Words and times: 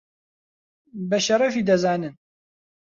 بە 1.09 1.17
شەرەفی 1.25 1.67
دەزانن 1.69 2.13